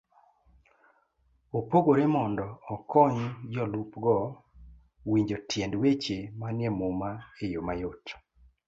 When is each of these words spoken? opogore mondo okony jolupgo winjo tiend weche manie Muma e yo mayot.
opogore 1.57 2.03
mondo 2.15 2.47
okony 2.75 3.17
jolupgo 3.53 4.15
winjo 5.09 5.37
tiend 5.49 5.73
weche 5.81 6.17
manie 6.39 6.69
Muma 6.79 7.09
e 7.43 7.45
yo 7.53 7.61
mayot. 7.67 8.05